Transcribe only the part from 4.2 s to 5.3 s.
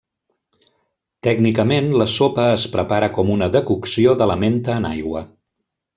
de la menta en aigua.